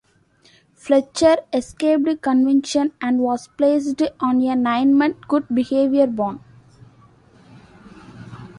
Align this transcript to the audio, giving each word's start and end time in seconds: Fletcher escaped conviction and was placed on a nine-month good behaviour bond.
Fletcher 0.73 1.37
escaped 1.53 2.23
conviction 2.23 2.91
and 3.01 3.19
was 3.19 3.49
placed 3.49 4.01
on 4.19 4.41
a 4.41 4.55
nine-month 4.55 5.27
good 5.27 5.45
behaviour 5.53 6.07
bond. 6.07 6.39